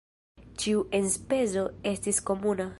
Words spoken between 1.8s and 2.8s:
estis komuna.